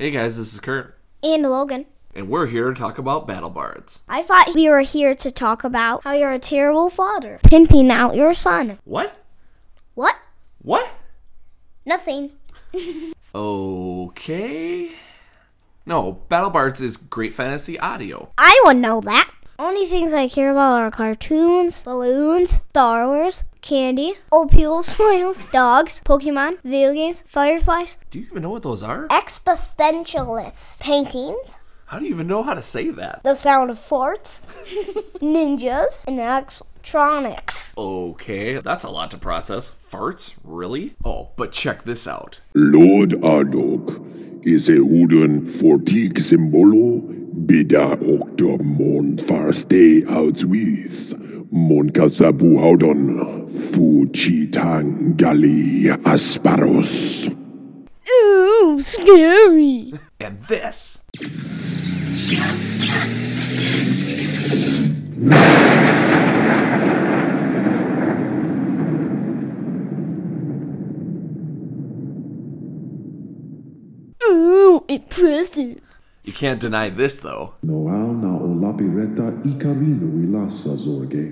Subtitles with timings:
[0.00, 1.84] Hey guys, this is Kurt, And Logan.
[2.14, 4.00] and we're here to talk about Battle Bards.
[4.08, 8.16] I thought we were here to talk about how you're a terrible father, pimping out
[8.16, 8.78] your son.
[8.84, 9.14] What?
[9.92, 10.16] What?
[10.62, 10.88] What?
[11.84, 12.30] Nothing.
[13.34, 14.90] Okay.
[15.84, 18.32] No, Battle Bards is great fantasy audio.
[18.38, 19.30] I would know that.
[19.60, 26.00] Only things I care about are cartoons, balloons, Star Wars, candy, old people's smiles, dogs,
[26.02, 29.06] Pokemon, video games, fireflies, Do you even know what those are?
[29.08, 33.22] Existentialist paintings, How do you even know how to say that?
[33.22, 34.40] the sound of forts,
[35.20, 37.74] ninjas, and electronics.
[37.76, 39.70] Okay, that's a lot to process.
[39.72, 40.36] Farts?
[40.42, 40.94] Really?
[41.04, 42.40] Oh, but check this out.
[42.54, 51.14] Lord Ardok is a wooden fortik symbolo bida okta mon farste outwis
[51.50, 53.00] mon kasabu haudon
[53.48, 57.30] fuchitang gali asparos.
[58.10, 59.92] Ooh, scary.
[60.20, 61.00] And this.
[74.22, 75.89] Ooh, impressive.
[76.30, 77.54] You can't deny this though.
[77.64, 81.24] Noal na o lape reta ikarino i lasa zorge.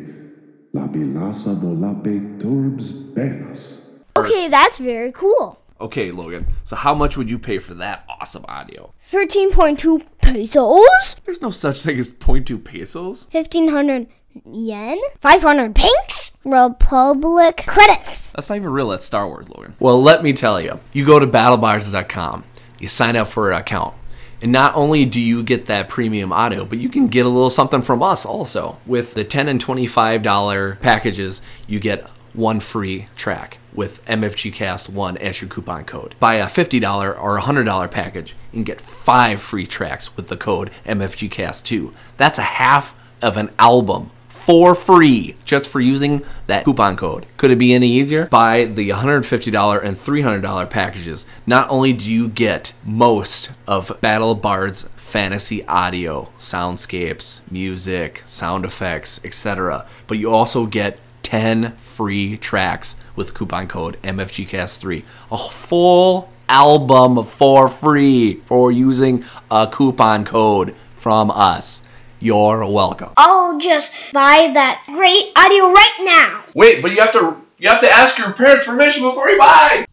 [0.75, 3.91] Lape lasa do lape turbs benas.
[4.17, 5.63] Okay, that's very cool.
[5.81, 8.93] Okay, Logan, so how much would you pay for that awesome audio?
[9.09, 11.15] 13.2 pesos?
[11.25, 13.29] There's no such thing as 0.2 pesos.
[13.31, 14.09] 1500
[14.47, 14.99] yen?
[15.21, 16.37] 500 pinks?
[16.45, 18.33] Republic credits.
[18.33, 18.89] That's not even real.
[18.89, 19.77] That's Star Wars, Logan.
[19.79, 20.81] Well, let me tell you.
[20.93, 22.43] You go to battlebards.com,
[22.81, 23.95] you sign up for an account,
[24.41, 27.51] and not only do you get that premium audio, but you can get a little
[27.51, 28.79] something from us also.
[28.87, 35.49] With the 10 and $25 packages, you get one free track with MFGCast1 as your
[35.49, 36.15] coupon code.
[36.21, 41.93] Buy a $50 or $100 package and get five free tracks with the code MFGCast2.
[42.17, 44.11] That's a half of an album
[44.49, 47.27] for free just for using that coupon code.
[47.37, 48.25] Could it be any easier?
[48.29, 51.27] Buy the $150 and $300 packages.
[51.47, 59.23] Not only do you get most of Battle Bard's fantasy audio, soundscapes, music, sound effects,
[59.23, 65.05] etc., but you also get 10 free tracks with coupon code MFGCast3.
[65.31, 71.85] A full album for free for using a coupon code from us.
[72.21, 73.11] You're welcome.
[73.17, 76.43] I'll just buy that great audio right now.
[76.55, 79.87] Wait, but you have to you have to ask your parents' permission before you buy.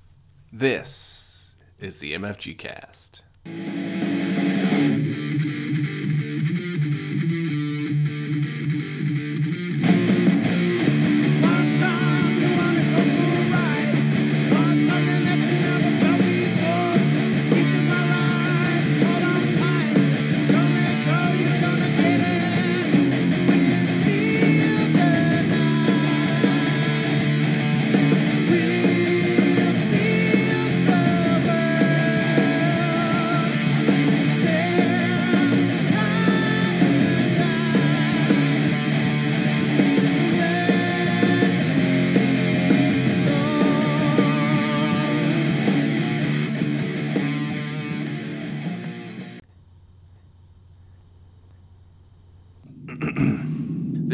[0.52, 3.24] This is the MFG cast.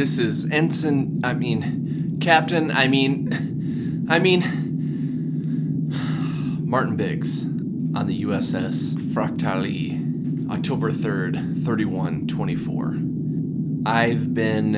[0.01, 1.21] This is Ensign.
[1.23, 2.71] I mean, Captain.
[2.71, 4.41] I mean, I mean,
[6.65, 12.97] Martin Biggs on the USS Fractali, October 3rd, 3124.
[13.85, 14.75] I've been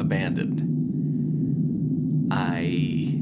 [0.00, 0.66] abandoned.
[2.32, 3.20] I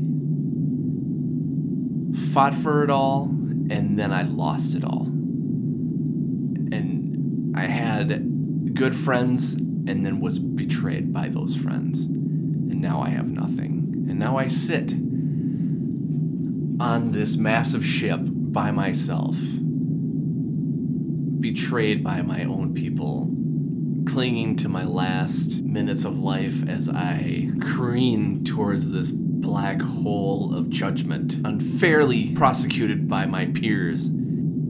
[2.33, 5.09] fought for it all, and then I lost it all.
[6.73, 12.05] And I had good friends and then was betrayed by those friends.
[12.05, 14.07] And now I have nothing.
[14.09, 14.93] And now I sit
[16.81, 19.37] on this massive ship by myself,
[21.41, 23.31] betrayed by my own people,
[24.07, 30.69] clinging to my last minutes of life as I careen towards this black hole of
[30.69, 34.11] judgment, unfairly prosecuted by my peers.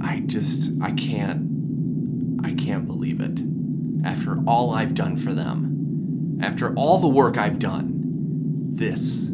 [0.00, 3.57] I just, I can't, I can't believe it.
[4.04, 9.28] After all I've done for them, after all the work I've done, this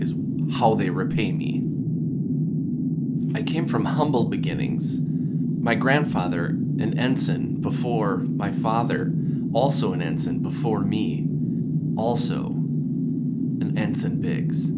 [0.00, 0.14] is
[0.58, 1.64] how they repay me.
[3.38, 5.00] I came from humble beginnings.
[5.00, 9.12] My grandfather, an ensign before my father,
[9.52, 11.26] also an ensign before me,
[11.96, 14.70] also an ensign Biggs.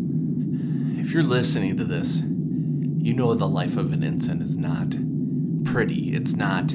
[1.01, 4.95] If you're listening to this, you know the life of an ensign is not
[5.65, 6.15] pretty.
[6.15, 6.75] It's not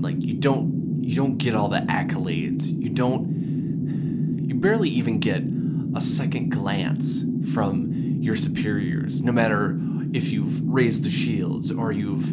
[0.00, 0.73] like you don't
[1.04, 2.66] you don't get all the accolades.
[2.66, 5.42] You don't you barely even get
[5.94, 9.78] a second glance from your superiors, no matter
[10.12, 12.32] if you've raised the shields or you've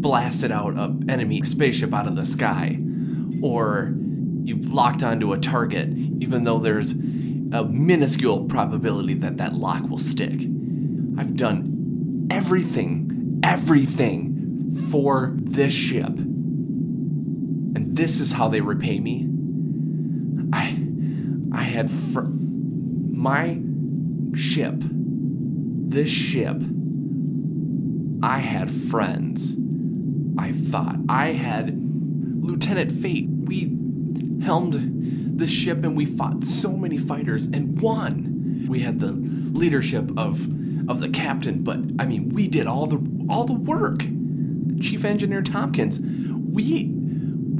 [0.00, 2.78] blasted out a enemy spaceship out of the sky
[3.42, 3.94] or
[4.44, 5.88] you've locked onto a target
[6.20, 10.40] even though there's a minuscule probability that that lock will stick.
[11.18, 16.12] I've done everything, everything for this ship.
[17.76, 19.28] And this is how they repay me.
[20.50, 20.78] I
[21.52, 23.60] I had fr- my
[24.34, 24.76] ship.
[24.78, 26.56] This ship.
[28.22, 29.58] I had friends.
[30.38, 31.78] I thought I had
[32.42, 33.28] Lieutenant Fate.
[33.28, 33.76] We
[34.42, 38.64] helmed the ship and we fought so many fighters and won.
[38.70, 40.48] We had the leadership of
[40.88, 44.06] of the captain, but I mean, we did all the all the work.
[44.80, 46.95] Chief Engineer Tompkins, we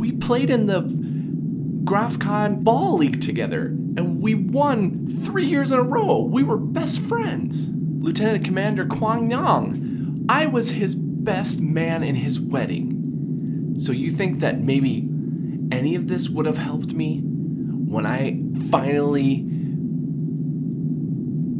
[0.06, 5.82] we played in the GrafCon Ball League together, and we won three years in a
[5.82, 6.20] row.
[6.20, 7.68] We were best friends.
[7.68, 13.74] Lieutenant Commander Kwang Yang, I was his best man in his wedding.
[13.78, 15.08] So you think that maybe
[15.72, 19.42] any of this would have helped me when I finally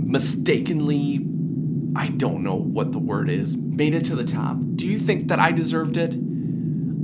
[0.08, 1.26] mistakenly
[1.96, 4.56] I don't know what the word is made it to the top?
[4.76, 6.14] Do you think that I deserved it?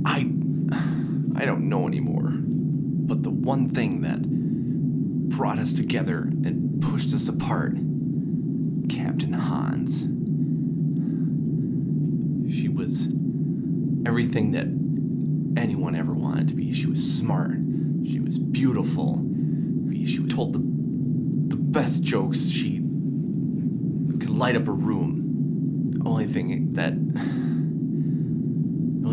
[0.05, 0.23] I
[1.35, 2.31] I don't know anymore.
[2.33, 4.21] But the one thing that
[5.29, 7.75] brought us together and pushed us apart,
[8.89, 10.03] Captain Hans.
[12.53, 13.07] She was
[14.05, 14.67] everything that
[15.59, 16.71] anyone ever wanted to be.
[16.73, 17.57] She was smart.
[18.05, 19.23] She was beautiful.
[20.05, 20.59] She told the
[21.55, 22.49] the best jokes.
[22.49, 22.77] She
[24.19, 26.01] could light up a room.
[26.05, 26.93] Only thing that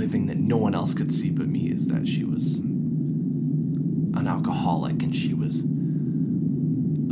[0.00, 4.26] only thing that no one else could see but me is that she was an
[4.26, 5.60] alcoholic and she was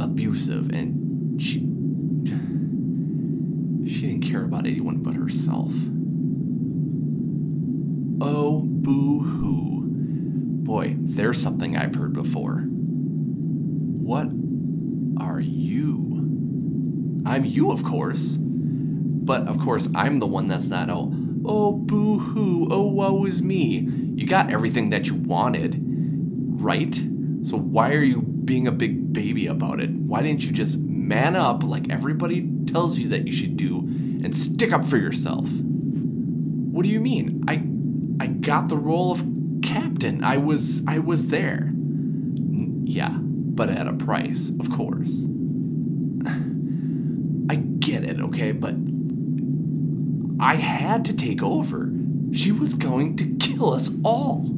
[0.02, 1.58] abusive and she
[3.87, 5.75] she didn't care about anyone but herself.
[8.23, 9.82] Oh, boo hoo.
[10.64, 12.64] Boy, there's something I've heard before.
[12.70, 14.31] What
[15.23, 17.23] are you?
[17.26, 18.38] I'm you, of course.
[18.38, 21.12] But of course, I'm the one that's not, oh,
[21.48, 23.88] oh, boo hoo, oh, woe is me.
[24.14, 26.94] You got everything that you wanted, right?
[27.42, 29.90] So why are you being a big baby about it?
[29.90, 34.34] Why didn't you just man up like everybody tells you that you should do and
[34.34, 35.48] stick up for yourself?
[35.50, 37.44] What do you mean?
[37.48, 37.62] I
[38.22, 39.24] I got the role of
[39.62, 40.22] captain.
[40.24, 41.68] I was I was there.
[41.72, 45.24] N- Yeah, but at a price, of course.
[47.50, 48.74] I get it, okay, but
[50.40, 51.90] I had to take over.
[52.32, 54.49] She was going to kill us all.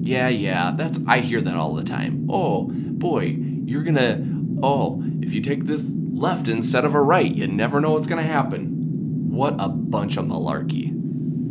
[0.00, 2.26] Yeah, yeah, that's I hear that all the time.
[2.30, 4.26] Oh, boy, you're gonna
[4.62, 8.22] oh, if you take this left instead of a right, you never know what's gonna
[8.22, 9.30] happen.
[9.30, 10.90] What a bunch of malarkey.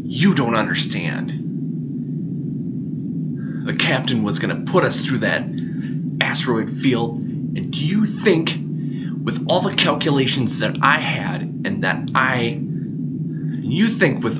[0.03, 1.29] You don't understand.
[3.65, 5.43] The captain was gonna put us through that
[6.21, 8.49] asteroid field, and do you think,
[9.23, 12.61] with all the calculations that I had and that I
[13.71, 14.39] you think with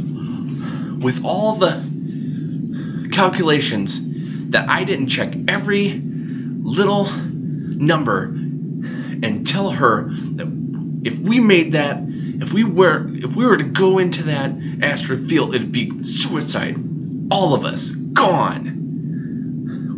[1.02, 4.00] with all the calculations
[4.50, 12.00] that I didn't check every little number and tell her that if we made that
[12.42, 16.78] if we were if we were to go into that asteroid field it'd be suicide.
[17.31, 18.80] All of us gone.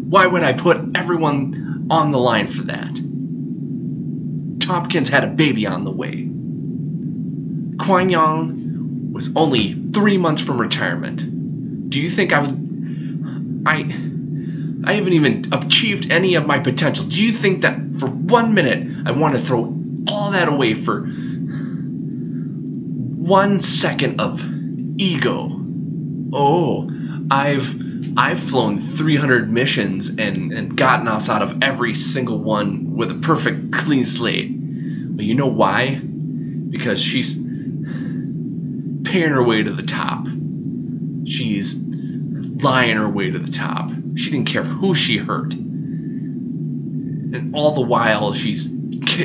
[0.10, 2.94] Why would I put everyone on the line for that?
[4.60, 6.28] Tompkins had a baby on the way.
[7.78, 8.61] Kwang Yang
[9.12, 11.90] was only three months from retirement.
[11.90, 12.54] Do you think I was.
[13.66, 14.08] I.
[14.84, 17.06] I haven't even achieved any of my potential.
[17.06, 19.78] Do you think that for one minute I want to throw
[20.08, 21.02] all that away for
[23.22, 24.44] one second of
[24.98, 25.52] ego?
[26.34, 26.90] Oh,
[27.30, 27.92] I've.
[28.18, 33.16] I've flown 300 missions and, and gotten us out of every single one with a
[33.16, 34.50] perfect clean slate.
[34.52, 35.96] But you know why?
[35.96, 37.38] Because she's
[39.04, 40.28] paying her way to the top.
[41.26, 43.92] She's lying her way to the top.
[44.16, 45.54] She didn't care who she hurt.
[45.54, 48.78] And all the while, she's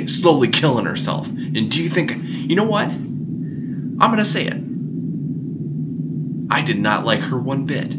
[0.06, 1.28] slowly killing herself.
[1.28, 2.88] And do you think, you know what?
[2.88, 4.54] I'm going to say it.
[6.50, 7.95] I did not like her one bit.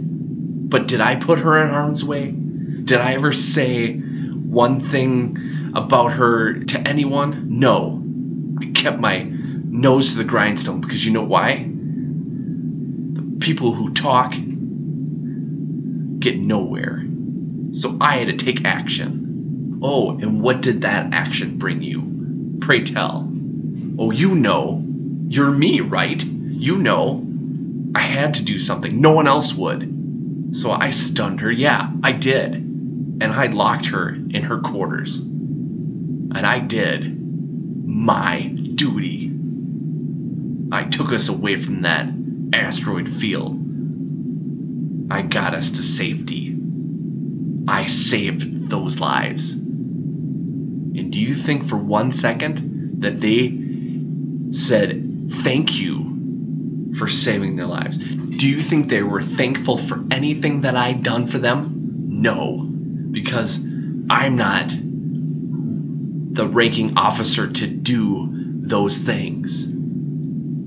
[0.70, 2.32] But did I put her in harm's way?
[2.32, 7.60] Did I ever say one thing about her to anyone?
[7.60, 8.04] No.
[8.60, 11.67] I kept my nose to the grindstone because you know why?
[13.48, 14.34] People who talk
[16.20, 17.02] get nowhere.
[17.72, 19.80] So I had to take action.
[19.82, 22.58] Oh, and what did that action bring you?
[22.60, 23.26] Pray tell.
[23.98, 24.84] Oh, you know.
[25.30, 26.22] You're me, right?
[26.22, 27.26] You know.
[27.96, 29.00] I had to do something.
[29.00, 30.50] No one else would.
[30.52, 31.50] So I stunned her.
[31.50, 32.54] Yeah, I did.
[32.54, 35.20] And I locked her in her quarters.
[35.20, 37.18] And I did
[37.88, 39.32] my duty.
[40.70, 42.17] I took us away from that
[42.54, 43.58] asteroid field.
[45.10, 46.56] I got us to safety.
[47.68, 49.54] I saved those lives.
[49.54, 57.66] And do you think for one second that they said thank you for saving their
[57.66, 57.98] lives?
[57.98, 61.74] Do you think they were thankful for anything that I'd done for them?
[62.22, 62.64] No.
[62.64, 63.64] Because
[64.10, 69.74] I'm not the ranking officer to do those things.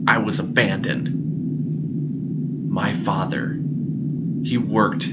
[0.06, 1.19] I was abandoned.
[2.70, 3.58] My father,
[4.44, 5.08] he worked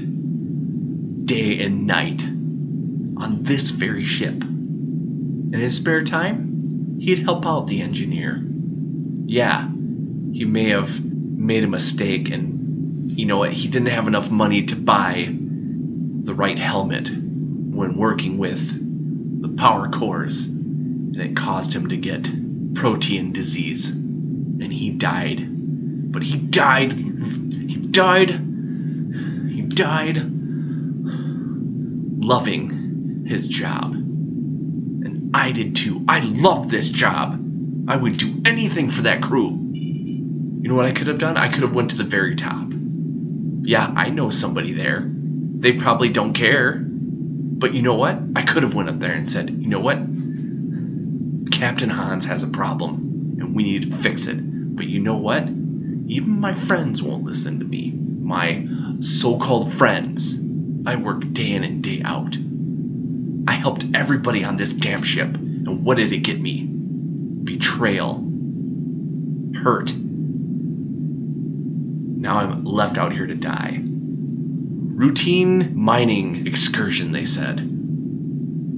[1.26, 4.44] day and night on this very ship.
[4.44, 8.40] In his spare time, he'd help out the engineer.
[9.26, 9.68] Yeah,
[10.32, 14.66] he may have made a mistake and, you know what, he didn't have enough money
[14.66, 21.88] to buy the right helmet when working with the power cores, and it caused him
[21.88, 22.30] to get
[22.74, 25.57] protein disease, and he died.
[26.18, 30.16] But he died, he died, he died
[32.20, 33.92] loving his job.
[33.92, 36.04] And I did too.
[36.08, 37.40] I loved this job.
[37.86, 39.70] I would do anything for that crew.
[39.72, 41.36] You know what I could have done?
[41.36, 42.66] I could have went to the very top.
[43.62, 45.08] Yeah, I know somebody there.
[45.08, 46.72] They probably don't care.
[46.82, 48.18] But you know what?
[48.34, 49.98] I could have went up there and said, "You know what?
[51.52, 55.57] Captain Hans has a problem and we need to fix it." But you know what?
[56.08, 57.92] Even my friends won't listen to me.
[57.92, 58.66] My
[59.00, 60.38] so-called friends.
[60.86, 62.34] I work day in and day out.
[63.46, 66.64] I helped everybody on this damn ship, and what did it get me?
[66.64, 68.24] Betrayal.
[69.62, 69.94] Hurt.
[72.18, 73.80] Now I'm left out here to die.
[73.82, 77.60] Routine mining excursion, they said.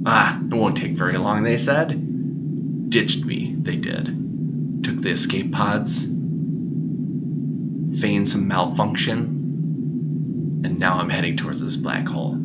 [0.04, 2.90] Ah, it won't take very long, they said.
[2.90, 4.82] Ditched me, they did.
[4.82, 6.08] Took the escape pods,
[7.99, 12.37] feigned some malfunction, and now I'm heading towards this black hole.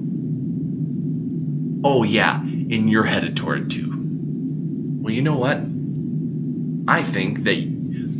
[1.84, 3.92] Oh, yeah, and you're headed toward it too.
[5.02, 5.58] Well, you know what?
[6.88, 7.58] I think that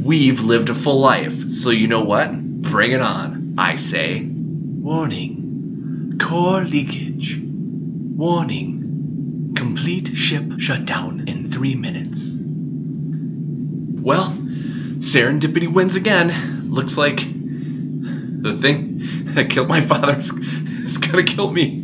[0.04, 2.40] we've lived a full life, so you know what?
[2.40, 4.24] Bring it on, I say.
[4.24, 7.40] Warning core leakage.
[7.42, 12.36] Warning complete ship shutdown in three minutes.
[14.06, 14.30] Well,
[15.00, 16.55] serendipity wins again.
[16.70, 19.00] Looks like the thing
[19.36, 21.84] that killed my father is, is gonna kill me.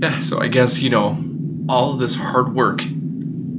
[0.00, 1.16] yeah, so I guess, you know,
[1.68, 2.80] all of this hard work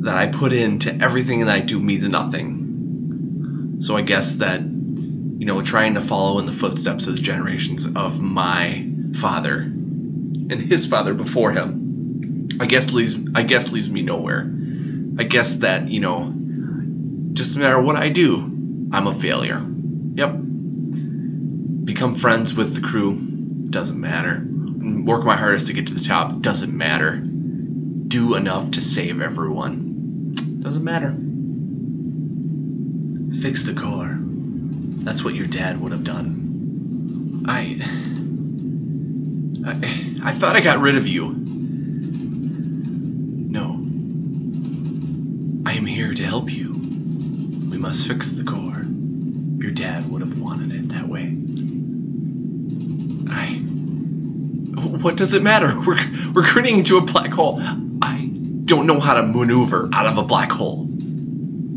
[0.02, 3.78] that I put into everything that I do means nothing.
[3.80, 7.88] So I guess that, you know, trying to follow in the footsteps of the generations
[7.96, 14.02] of my father and his father before him, I guess leaves I guess leaves me
[14.02, 14.50] nowhere.
[15.20, 16.34] I guess that, you know,
[17.34, 18.38] just no matter what I do,
[18.92, 19.66] I'm a failure.
[20.14, 20.36] Yep.
[21.86, 24.44] Become friends with the crew, doesn't matter.
[24.46, 27.18] Work my hardest to get to the top, doesn't matter.
[27.18, 31.16] Do enough to save everyone, doesn't matter.
[33.42, 34.18] Fix the core.
[35.04, 37.46] That's what your dad would have done.
[37.48, 37.80] I.
[39.66, 39.74] I,
[40.30, 41.34] I thought I got rid of you.
[43.50, 43.74] No.
[45.66, 46.74] I am here to help you.
[47.88, 48.86] Must fix the core.
[49.64, 51.34] Your dad would have wanted it that way.
[53.32, 53.54] I.
[54.98, 55.68] What does it matter?
[55.88, 55.98] We're,
[56.34, 57.62] we're careening into a black hole.
[58.02, 58.30] I
[58.66, 60.86] don't know how to maneuver out of a black hole.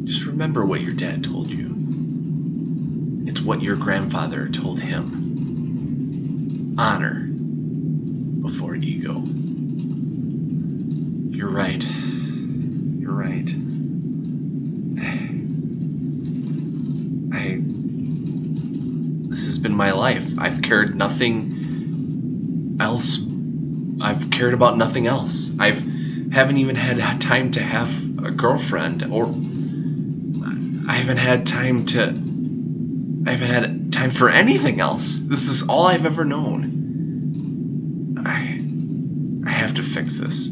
[0.02, 3.24] Just remember what your dad told you.
[3.28, 6.74] It's what your grandfather told him.
[6.76, 7.20] Honor
[8.42, 9.22] before ego.
[11.36, 11.86] You're right.
[12.98, 13.48] You're right.
[17.32, 17.60] I.
[19.28, 20.32] This has been my life.
[20.38, 23.20] I've cared nothing else.
[24.00, 25.50] I've cared about nothing else.
[25.58, 25.82] I've
[26.32, 27.90] haven't even had time to have
[28.24, 29.26] a girlfriend or
[30.88, 32.14] I haven't had time to
[33.26, 35.18] I haven't had time for anything else.
[35.18, 38.16] This is all I've ever known.
[38.24, 38.62] I
[39.48, 40.50] I have to fix this.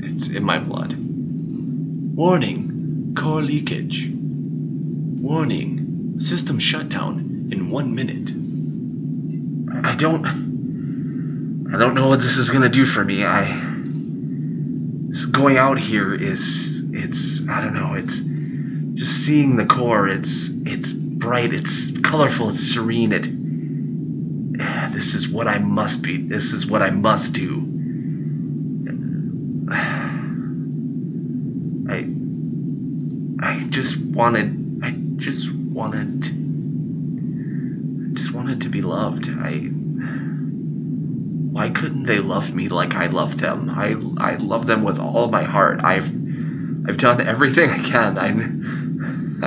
[0.00, 0.94] It's in my blood.
[2.14, 4.10] Warning, core leakage.
[4.12, 6.18] Warning.
[6.18, 8.41] System shutdown in one minute.
[9.84, 11.70] I don't.
[11.74, 13.24] I don't know what this is gonna do for me.
[13.24, 13.70] I.
[15.30, 16.82] Going out here is.
[16.92, 17.48] It's.
[17.48, 17.94] I don't know.
[17.94, 18.20] It's.
[18.98, 20.08] Just seeing the core.
[20.08, 20.48] It's.
[20.48, 21.52] It's bright.
[21.52, 22.50] It's colorful.
[22.50, 23.12] It's serene.
[23.12, 24.92] It.
[24.92, 26.18] This is what I must be.
[26.18, 27.68] This is what I must do.
[31.90, 32.08] I.
[33.44, 34.80] I just wanted.
[34.84, 36.22] I just wanted.
[36.22, 36.41] Just
[38.42, 39.28] wanted to be loved.
[39.28, 39.70] I.
[41.52, 43.70] Why couldn't they love me like I love them?
[43.70, 45.80] I I love them with all my heart.
[45.84, 46.06] I've
[46.88, 48.18] I've done everything I can.
[48.18, 48.30] I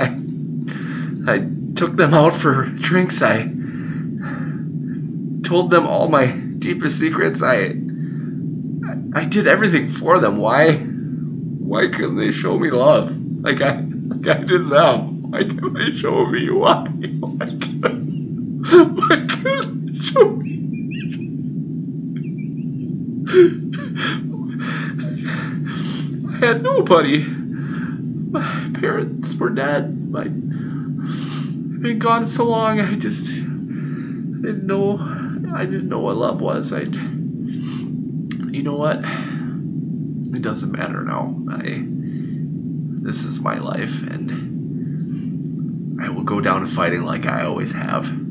[0.00, 0.06] I
[1.34, 3.20] I took them out for drinks.
[3.20, 3.42] I
[5.42, 7.42] told them all my deepest secrets.
[7.42, 7.74] I
[9.14, 10.38] I did everything for them.
[10.38, 15.30] Why why couldn't they show me love like I like I did them?
[15.30, 16.86] Why couldn't they show me why?
[17.20, 17.48] Why
[18.76, 18.80] I
[26.40, 27.24] had nobody.
[27.24, 30.10] My parents were dead.
[30.10, 32.80] My I've been gone so long.
[32.80, 34.98] I just I didn't know.
[35.54, 36.74] I didn't know what love was.
[36.74, 36.80] I.
[36.80, 38.98] You know what?
[39.02, 41.34] It doesn't matter now.
[41.48, 41.82] I.
[43.06, 48.25] This is my life, and I will go down fighting like I always have.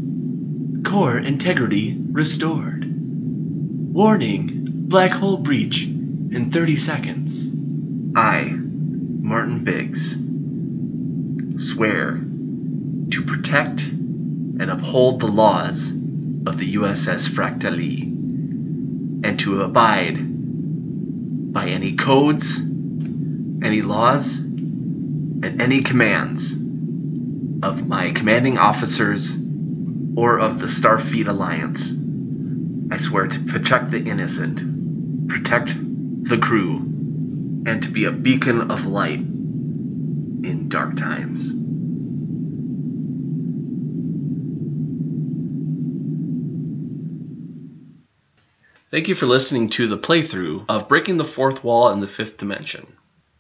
[0.86, 2.86] Core integrity restored.
[2.86, 7.50] Warning: black hole breach in 30 seconds.
[8.16, 10.16] I, Martin Biggs,
[11.58, 20.18] swear to protect and uphold the laws of the USS Fractali and to abide
[21.52, 26.54] by any codes, any laws, and any commands
[27.64, 29.36] of my commanding officers
[30.16, 31.94] or of the Starfleet Alliance.
[32.92, 36.78] I swear to protect the innocent, protect the crew,
[37.66, 41.52] and to be a beacon of light in dark times.
[48.92, 52.38] Thank you for listening to the playthrough of Breaking the Fourth Wall in the Fifth
[52.38, 52.96] Dimension.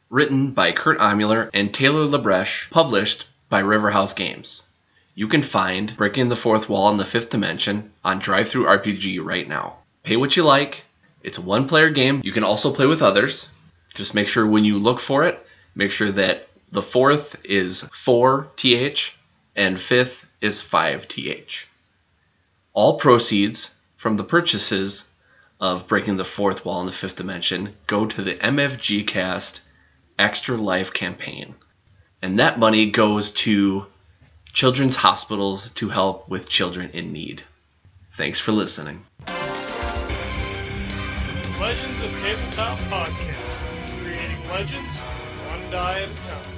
[0.09, 4.63] Written by Kurt Amuller and Taylor Labreche, published by Riverhouse Games.
[5.17, 9.47] You can find Breaking the Fourth Wall in the Fifth Dimension on Drive-Thru RPG right
[9.47, 9.77] now.
[10.03, 10.83] Pay what you like.
[11.23, 12.19] It's a one-player game.
[12.21, 13.49] You can also play with others.
[13.93, 15.39] Just make sure when you look for it,
[15.73, 19.13] make sure that the fourth is 4th
[19.55, 21.63] and fifth is 5th.
[22.73, 25.05] All proceeds from the purchases
[25.61, 29.61] of Breaking the Fourth Wall in the Fifth Dimension go to the MFG Cast
[30.19, 31.55] Extra Life campaign.
[32.21, 33.87] And that money goes to
[34.55, 37.43] children's hospitals to help with children in need.
[38.13, 39.05] Thanks for listening.
[41.59, 44.01] Legends of Tabletop Podcast.
[44.01, 46.54] Creating legends one die at a time.